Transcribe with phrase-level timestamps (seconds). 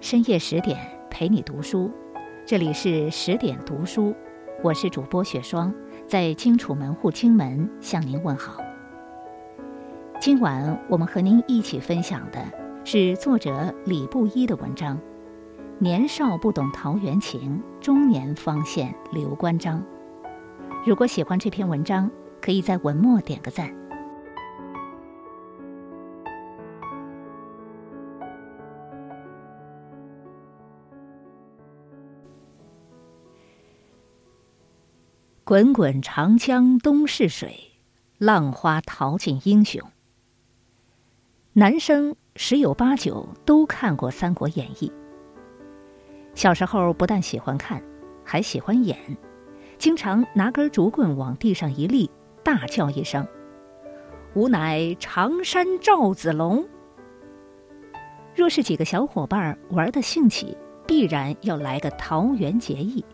[0.00, 0.78] 深夜十点
[1.10, 1.90] 陪你读书，
[2.46, 4.14] 这里是十点读书，
[4.62, 5.72] 我是主播雪霜，
[6.06, 8.62] 在荆楚门户荆门向您问好。
[10.18, 12.42] 今晚我们和您一起分享的
[12.82, 14.96] 是作者李布衣的文章
[15.78, 19.78] 《年少不懂桃源情，中年方现刘关张》。
[20.86, 22.10] 如果喜欢这篇文章，
[22.40, 23.70] 可以在文末点个赞。
[35.50, 37.72] 滚滚长江东逝水，
[38.18, 39.82] 浪花淘尽英雄。
[41.54, 44.88] 男生十有八九都看过《三国演义》。
[46.36, 47.82] 小时候不但喜欢看，
[48.24, 48.96] 还喜欢演，
[49.76, 52.08] 经常拿根竹棍往地上一立，
[52.44, 53.26] 大叫一声
[54.34, 56.64] ：“吾乃常山赵子龙。”
[58.36, 63.04] 若是几个小伙伴玩的兴起，必然要来个桃园结义，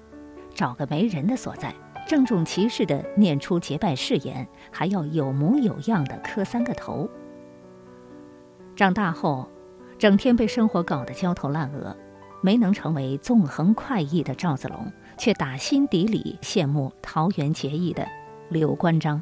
[0.55, 1.75] 找个没人的所在。
[2.07, 7.11] 郑重其事地念出结拜誓言，还要有模有样地磕三个头。
[8.77, 9.49] 长大后，
[9.99, 11.97] 整天被生活搞得焦头烂额，
[12.41, 18.07] 没能成为纵横快意的赵子龙，却打心底里羡慕桃园结义的
[18.51, 19.21] 刘关张。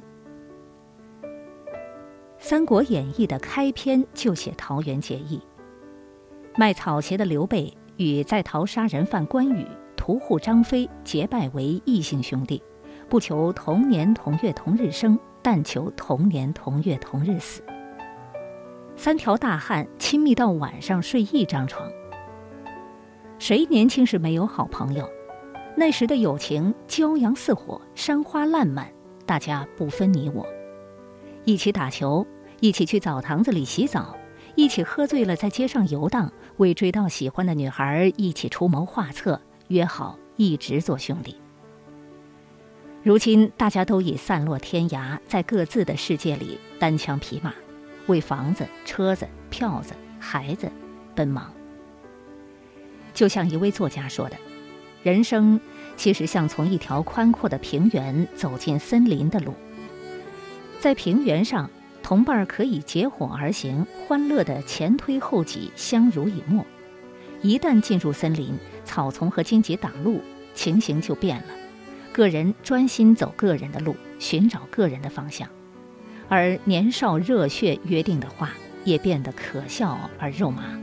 [2.39, 5.41] 《三国演义》的开篇就写桃园结义，
[6.57, 12.63] 卖草鞋的刘备与在逃杀人犯关羽、屠户张飞结拜为异姓兄弟。
[13.09, 17.63] 不求同年同月同日生，但求同年同月同日死。
[18.97, 21.91] 三条大汉亲密到晚上睡一张床。
[23.39, 25.09] 谁年轻时没有好朋友？
[25.77, 28.89] 那时的友情骄阳似火，山花烂漫，
[29.27, 30.47] 大家不分你我，
[31.45, 32.25] 一起打球，
[32.61, 34.17] 一起去澡堂子里洗澡，
[34.55, 41.37] 一起喝醉了在街上游荡，为追到喜欢的女孩一起出谋划策，约好一直做兄弟。
[43.05, 47.53] 如今大家都已散落天涯，在各自的世界里单枪匹马，
[48.07, 50.73] 为房子、车子、票子、孩子
[51.15, 51.53] 奔忙。
[53.13, 54.37] 就像一位作家说的
[55.05, 55.61] ：“人生
[55.99, 59.53] 其实像从一条宽阔的平原走进森林的路。
[60.81, 61.69] 在平原上，
[62.03, 66.65] 同伴可以结伙而行，欢乐的前推后挤，相濡以沫；
[67.43, 70.23] 一旦进入森林，草丛和荆棘挡路，
[70.55, 71.49] 情形就变了。”
[72.15, 75.49] 个人专心走个人的路，寻找个人的方向，
[76.29, 78.53] 而年少热血约定的话
[78.85, 80.81] 也变得可笑而肉麻。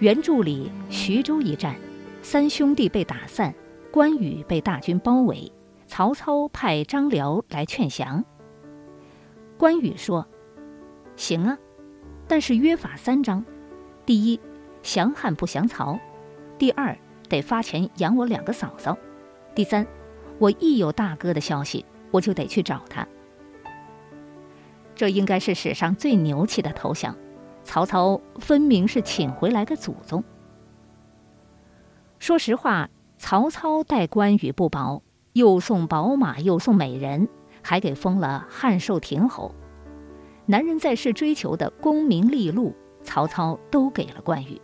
[0.00, 1.76] 原著里，徐州一战，
[2.20, 3.54] 三兄弟被打散，
[3.92, 5.52] 关羽被大军包围，
[5.86, 8.24] 曹操派张辽来劝降。
[9.56, 10.26] 关羽说
[11.14, 11.56] ：“行啊，
[12.26, 13.44] 但是约法三章：
[14.04, 14.40] 第一，
[14.82, 15.96] 降汉不降曹；
[16.58, 16.98] 第二。”
[17.28, 18.96] 得发钱养我两个嫂嫂。
[19.54, 19.86] 第三，
[20.38, 23.06] 我一有大哥的消息，我就得去找他。
[24.94, 27.14] 这应该是史上最牛气的投降。
[27.64, 30.24] 曹操分明是请回来的祖宗。
[32.18, 35.02] 说实话，曹操待关羽不薄，
[35.34, 37.28] 又送宝马，又送美人，
[37.62, 39.54] 还给封了汉寿亭侯。
[40.46, 44.58] 男人在世追求的功名利禄，曹操都给了关羽。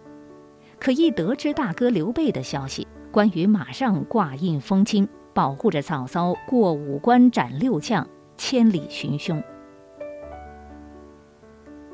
[0.84, 8.06] 可一得知大哥刘备的消息，关羽马上挂印封金，保护着嫂嫂过五关斩六将，
[8.37, 9.43] 千里寻兄。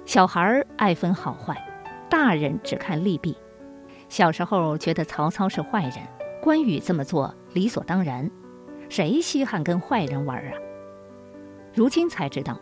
[0.04, 1.56] 小孩儿爱分好坏，
[2.08, 3.36] 大人只看利弊。
[4.08, 5.98] 小时候觉得曹操是坏人，
[6.42, 8.28] 关羽这么做理所当然，
[8.88, 10.52] 谁稀罕跟坏人玩啊？
[11.72, 12.58] 如今才知道，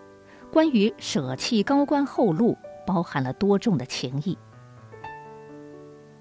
[0.53, 2.55] 关羽舍弃高官厚禄，
[2.87, 4.37] 包含了多重的情谊。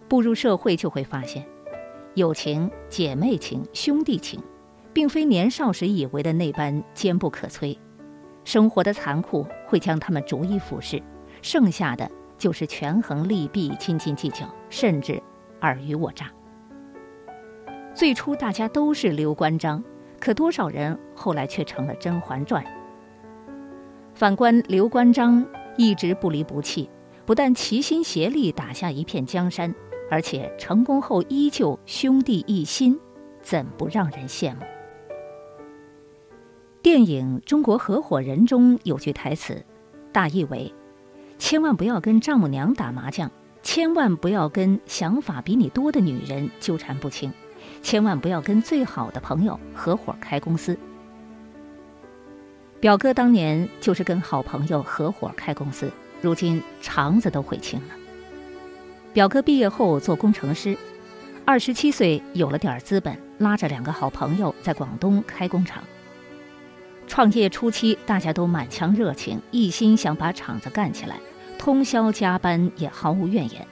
[0.08, 1.46] 步入社会就会发现，
[2.16, 4.42] 友情、姐妹情、兄弟情，
[4.94, 7.78] 并非年少时以为的那般坚不可摧。
[8.44, 11.04] 生活的残酷会将他们逐一腐蚀，
[11.42, 15.22] 剩下的就是权衡利弊、斤斤计较，甚至
[15.60, 16.32] 尔虞我诈。
[17.94, 19.84] 最初大家都是刘关张，
[20.20, 22.64] 可多少人后来却成了《甄嬛传》。
[24.14, 25.46] 反观刘关张
[25.78, 26.90] 一直不离不弃，
[27.26, 29.76] 不但齐心协力打下一片江山。
[30.10, 33.00] 而且成功后依旧兄弟一心，
[33.42, 34.62] 怎不让人羡慕？
[36.82, 39.66] 电影《中国合伙人》中有句台词，
[40.14, 40.74] 大意为：
[41.38, 43.30] 千万不要跟丈母娘打麻将，
[43.62, 47.34] 千万不要跟想法比你多的女人纠缠不清，
[47.82, 50.78] 千万不要跟最好的朋友合伙开公司。
[52.80, 57.97] 表哥当年就是跟好朋友合伙开公司，如今肠子都悔青了。
[59.14, 60.78] 表哥毕业后做工程师，
[61.44, 65.84] 二十七岁有了点资本，拉着两个好朋友在广东开工厂。
[67.08, 71.16] 创业初期，大家都满腔热情，一心想把厂子干起来，
[71.58, 73.66] 通宵加班也毫无怨言。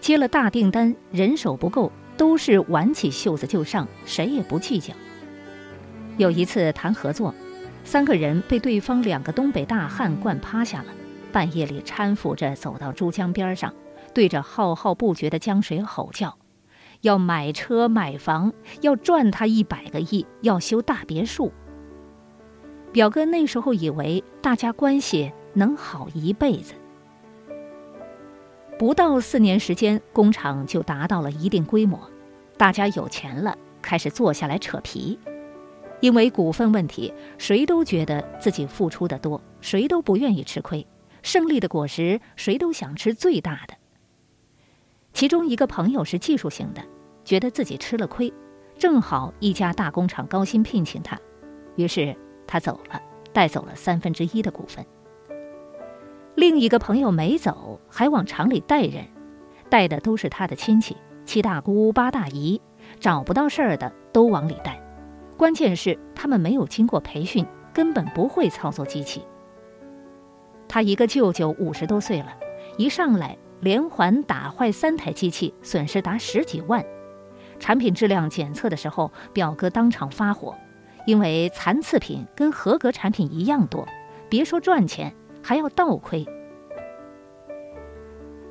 [0.00, 4.92] 接了大订单，人手不够，都是挽起袖子就上，谁也不计较。
[6.18, 7.34] 有一次谈合作，
[7.84, 10.92] 三个人被对方两个东北大汉灌趴下了，
[11.32, 13.72] 半夜里搀扶着走到珠江边上。
[14.14, 16.38] 对着浩浩不绝的江水吼叫，
[17.02, 21.52] 要买车买房，要赚他一百个亿，要修大别墅。
[22.92, 26.74] 表哥那时候以为大家关系能好一辈子，
[28.78, 32.00] 不到四年时间，工厂就达到了一定规模，
[32.56, 35.18] 大家有钱了，开始坐下来扯皮。
[36.00, 40.86] 因为股份问题，谁都觉得自己付出的多，谁都不愿意吃亏，
[41.22, 43.74] 胜利的果实，谁都想吃最大的。
[45.18, 46.80] 其中一个朋友是技术型的，
[47.24, 48.32] 觉得自己吃了亏，
[48.78, 51.18] 正好一家大工厂高薪聘请他，
[51.74, 52.14] 于是
[52.46, 54.86] 他走了，带走了三分之一的股份。
[56.36, 59.08] 另一个朋友没走，还往厂里带人，
[59.68, 62.62] 带的都是他的亲戚，七大姑八大姨，
[63.00, 64.80] 找不到事儿的都往里带。
[65.36, 67.44] 关键是他们没有经过培训，
[67.74, 69.24] 根本不会操作机器。
[70.68, 72.36] 他一个舅舅五十多岁了，
[72.76, 73.36] 一上来。
[73.60, 76.84] 连环打坏三台机器，损失达十几万。
[77.58, 80.54] 产品质量检测的时候，表哥当场发火，
[81.06, 83.86] 因为残次品跟合格产品一样多，
[84.28, 85.12] 别说赚钱，
[85.42, 86.24] 还要倒亏。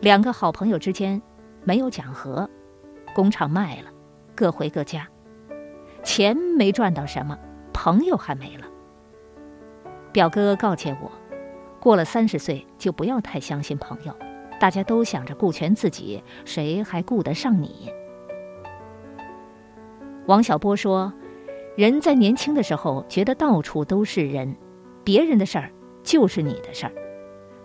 [0.02, 1.22] 两个好朋友之间
[1.64, 2.50] 没有讲和，
[3.16, 3.90] 工厂卖了，
[4.36, 5.08] 各回各家，
[6.04, 7.38] 钱没赚到什么，
[7.72, 8.66] 朋友还没了。
[10.12, 11.12] 表哥告诫我，
[11.80, 14.14] 过了三十岁就不要太相信朋友。
[14.60, 17.92] 大家都想着顾全自己，谁还顾得上你？
[20.26, 21.14] 王小波说
[21.78, 24.56] ：“人在年轻的时候觉得到处都是人，
[25.04, 25.72] 别人的事儿
[26.04, 26.92] 就是你的事儿；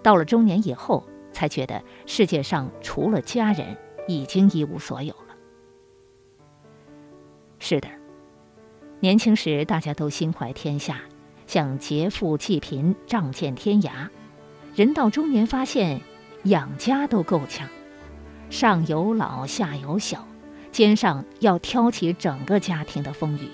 [0.03, 1.03] 到了中年以后，
[1.33, 5.35] 才觉得世界上除了家人，已经一无所有了。”
[7.59, 7.89] 是的，
[9.01, 11.01] 年轻时大家都心怀天下，
[11.47, 14.09] 想劫富济贫，仗剑天涯；
[14.75, 16.01] 人到中年发现。
[16.45, 17.69] 养家都够呛，
[18.51, 20.27] 上有老下有小，
[20.73, 23.49] 肩上要挑起整个家庭的风雨，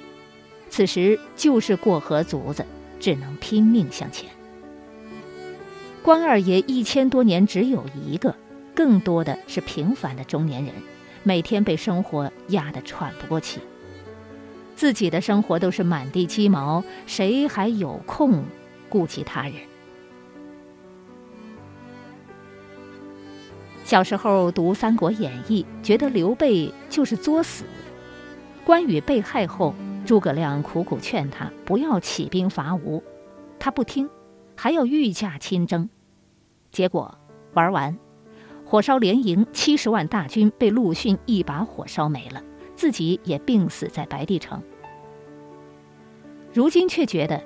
[0.70, 2.64] 此时就是过河卒子，
[2.98, 4.30] 只能拼命向前。
[6.02, 8.34] 关二爷一千多年只有一个，
[8.74, 10.72] 更多的是平凡的中年人，
[11.22, 13.60] 每天被生活压得喘不过气，
[14.74, 18.42] 自己的生活都是满地鸡毛，谁还有空
[18.88, 19.54] 顾及他人？
[23.88, 27.64] 小时候读《三国演义》，觉得刘备就是作死。
[28.62, 29.74] 关羽被害后，
[30.04, 33.02] 诸葛亮苦苦劝他不要起兵伐吴，
[33.58, 34.06] 他不听，
[34.54, 35.88] 还要御驾亲征。
[36.70, 37.16] 结果
[37.54, 37.98] 玩完，
[38.62, 42.42] 火烧连营，七十万大军被陆逊一把火烧没了，
[42.76, 44.62] 自己也病死在白帝城。
[46.52, 47.42] 如今却觉得，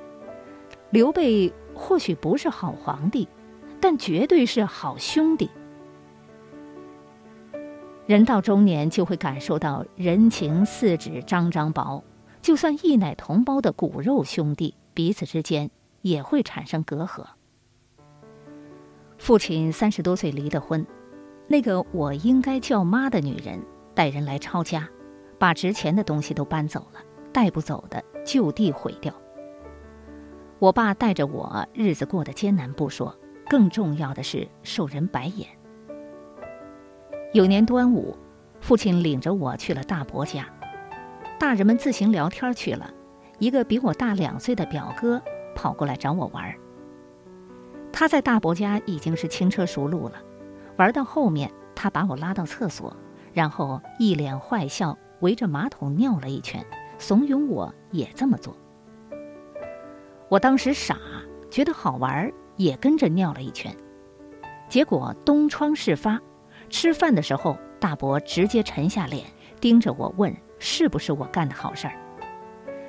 [0.91, 3.29] 刘备或许不是好皇帝，
[3.81, 5.49] 但绝对是好兄弟。
[8.07, 12.03] 人到中年，就会感受到人情似纸张张薄。
[12.41, 17.25] 就算一奶同胞的骨肉兄弟，彼此之间也会产生隔阂。
[19.19, 20.85] 父亲三十多岁离的婚，
[21.47, 23.63] 那个我应该叫妈的女人
[23.95, 24.89] 带人来抄家，
[25.39, 27.01] 把值钱的东西都搬走了，
[27.33, 29.15] 带不走的就地毁掉。
[30.59, 33.17] 我爸带着我，日子过得艰难不说，
[33.49, 35.49] 更重要的是受人白眼。
[37.33, 38.15] 有年端午，
[38.61, 40.47] 父亲领着我去了大伯家，
[41.41, 42.93] 大人们自行聊天去了。
[43.39, 45.21] 一个比我大两岁的表哥
[45.55, 46.55] 跑过来找我玩。
[47.91, 50.23] 他在大伯家已经是轻车熟路了，
[50.77, 52.95] 玩到后面，他把我拉到厕所，
[53.33, 56.63] 然后一脸坏笑，围着马桶尿了一圈，
[56.99, 58.55] 怂恿我也这么做。
[60.29, 60.99] 我当时傻，
[61.51, 63.75] 觉得好玩，也跟着尿了一圈，
[64.69, 66.21] 结果东窗事发。
[66.73, 69.25] 吃饭的时候，大伯直接沉下脸，
[69.61, 71.93] 盯着我问：“是不是我干的好事儿？”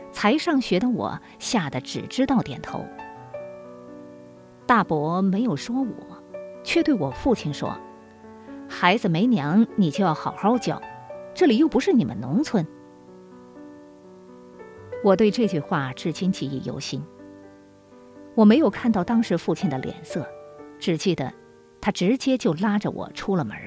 [0.09, 2.83] 才上学的我吓得只知道点头。
[4.65, 6.23] 大伯没有说我，
[6.63, 7.77] 却对我父亲说
[8.69, 10.81] ：“孩子没娘，你就要好好教，
[11.35, 12.65] 这里又不是你们农村。”
[15.03, 17.03] 我对这句话至今记忆犹新。
[18.33, 20.25] 我没有看到当时父亲的脸色，
[20.79, 21.31] 只记得。
[21.81, 23.57] 他直接就拉着我出了门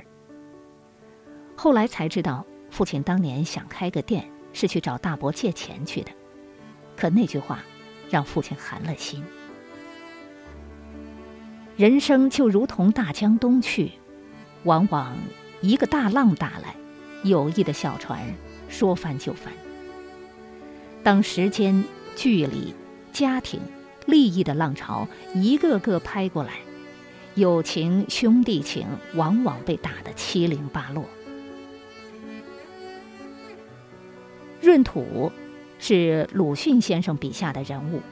[1.57, 6.11] 后来才知道，父亲当年想开个店，是去找大伯借钱去的。
[6.95, 7.65] 可那句话，
[8.11, 9.25] 让父亲寒了心。
[11.77, 13.93] 人生就如同大江东去，
[14.65, 15.17] 往往
[15.61, 16.77] 一个大浪打来，
[17.25, 18.21] 友谊的小船
[18.69, 19.53] 说翻就翻。
[21.03, 21.85] 当时间、
[22.15, 22.75] 距离、
[23.13, 23.61] 家庭、
[24.07, 26.53] 利益的浪潮一个个拍过来，
[27.35, 31.05] 友情、兄弟情往往被打得七零八落。
[34.77, 35.33] 闰土
[35.79, 38.03] 是鲁迅先生笔下的人物，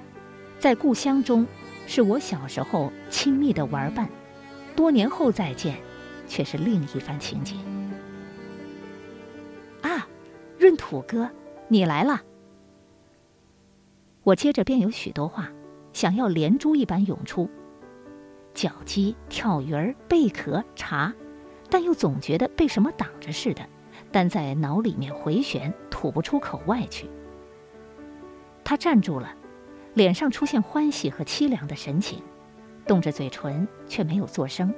[0.59, 1.47] 在故乡中。
[1.87, 4.09] 是我小时候亲密的玩伴，
[4.75, 5.77] 多年后再见，
[6.27, 7.59] 却是另一番情景。
[9.83, 10.09] 啊，
[10.59, 11.29] 闰土哥，
[11.69, 12.23] 你来了！
[14.23, 15.53] 我接着便有许多话，
[15.93, 17.51] 想要连珠一般涌出：
[18.55, 21.13] 脚鸡、跳鱼儿、贝壳、茶，
[21.69, 23.69] 但又总觉得被什么挡着似的，
[24.15, 27.11] 但在脑里面回旋，吐不出口外去。
[28.63, 29.35] 他站住了。
[29.95, 32.23] 脸上出现欢喜和凄凉的神情，
[32.87, 34.73] 动着嘴唇却没有作声。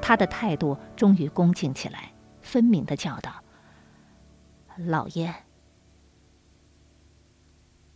[0.00, 3.42] 他的态度终于恭敬起来，分明的叫道
[4.76, 5.32] ：“老爷。”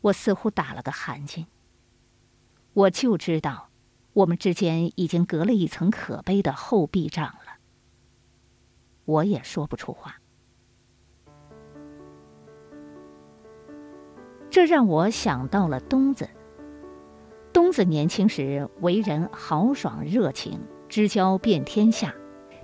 [0.02, 1.46] 我似乎打了个寒噤。
[2.72, 3.70] 我就知道，
[4.12, 7.58] 我们之间已经隔了一层可悲的厚壁障了。
[9.04, 10.21] 我也说不出话。
[14.52, 16.28] 这让我想到了东子。
[17.54, 22.14] 东子年轻时为人豪爽热情，知交遍天下。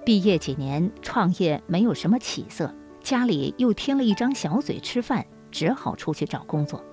[0.04, 6.84] 毕业几年，创业没有什么起色，家里又添了一张小嘴吃饭，只好出去找工作。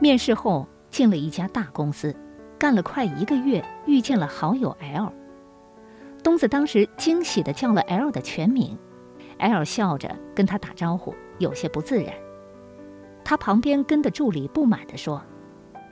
[0.00, 2.12] 面试后进了一家大公司，
[2.58, 5.12] 干了快一个月，遇见了好友 L。
[6.24, 8.76] 东子当时惊喜地叫了 L 的全名
[9.38, 12.12] ，L 笑着跟他打招呼，有些不自然。
[13.24, 15.22] 他旁边跟的助理不满地说：“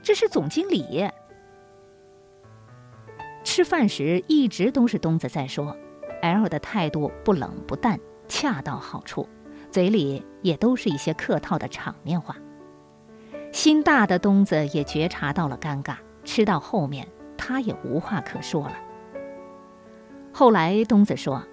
[0.03, 1.07] 这是总经理。”
[3.43, 5.75] 吃饭时一直都是东子在说
[6.21, 9.27] ，L 的态度不冷不淡，恰到好处，
[9.71, 12.35] 嘴里也都是一些客套的场面话。
[13.51, 18.75] 心大的东子也觉察到了尴尬，吃到后面他也无话可说了。
[20.31, 21.43] 后来东子说，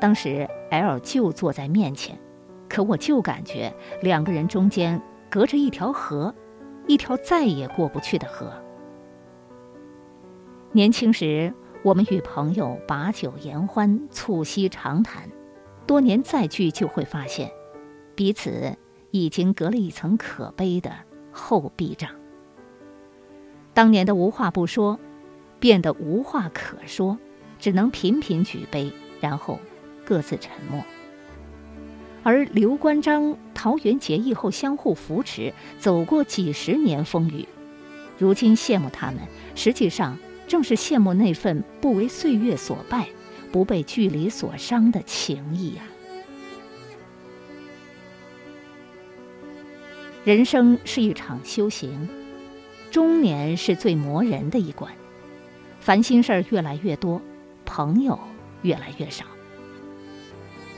[0.00, 2.18] 当时 L 就坐在面前。
[2.70, 6.32] 可我就感觉两个人中间隔着一条河，
[6.86, 8.50] 一条再也过不去的河。
[10.70, 15.28] 年轻时，我们与朋友把酒言欢，促膝长谈；
[15.84, 17.50] 多年再聚，就会发现，
[18.14, 18.76] 彼此
[19.10, 20.92] 已经隔了一层可悲的
[21.32, 22.08] 厚壁障。
[23.74, 25.00] 当年的无话不说，
[25.58, 27.18] 变得无话可说，
[27.58, 29.58] 只能频频举杯，然后
[30.04, 30.80] 各自沉默。
[32.22, 37.46] 而刘关张桃园结义后相互扶持，走过几十年风雨，
[38.18, 39.20] 如今羡慕他们，
[39.54, 43.08] 实际上正是羡慕那份不为岁月所败、
[43.50, 45.84] 不被距离所伤的情谊啊！
[50.22, 52.06] 人生是一场修行，
[52.90, 54.92] 中年是最磨人的一关，
[55.80, 57.22] 烦心事儿越来越多，
[57.64, 58.18] 朋友
[58.60, 59.24] 越来越少。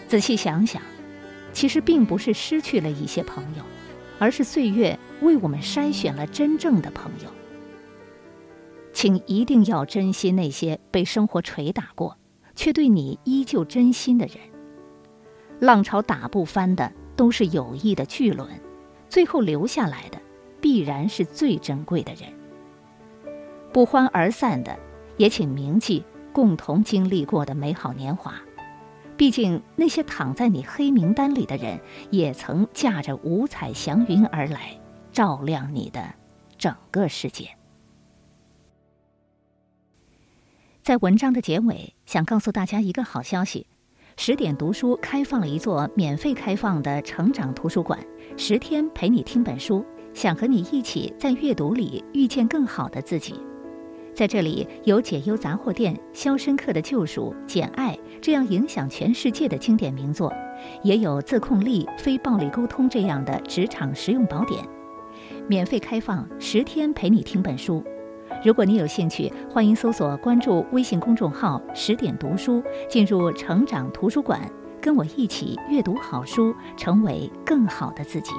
[0.07, 0.81] 仔细想想。
[1.53, 3.63] 其实并不是失去了一些朋友，
[4.19, 7.31] 而是岁月为我们筛选了真正的朋友。
[8.93, 12.17] 请一定要珍惜那些被生活捶打过，
[12.55, 14.37] 却对你依旧真心的人。
[15.61, 18.49] 浪潮打不翻的都是友谊的巨轮，
[19.09, 20.21] 最后留下来的
[20.61, 22.33] 必然是最珍贵的人。
[23.73, 24.79] 不欢而散的，
[25.17, 28.35] 也请铭记共同经历过的美好年华。
[29.23, 34.77] 毕竟，那些躺在你黑名单里的人，也曾驾着五彩祥云而来，
[35.13, 36.13] 照亮你的
[36.59, 37.49] 整个世界。
[40.83, 43.69] 在文章的结尾，想告诉大家一个好消息：
[44.17, 48.05] 十点读书开放了一座免费开放的成长图书馆，
[48.37, 53.41] 十天陪你听本书，想和你一起在阅读里遇见更好的自己。
[54.15, 60.33] 在这里有解忧杂货店、肖申克的救赎、简爱这样影响全世界的经典名作，
[60.83, 64.63] 也有自控力、非暴力沟通这样的职场实用宝典，
[65.49, 67.83] 免费开放十天陪你听本书。
[68.45, 74.41] 如果你有兴趣，欢迎搜索关注微信公众号“十点读书”，进入成长图书馆，
[74.81, 78.33] 跟我一起阅读好书，成为更好的自己。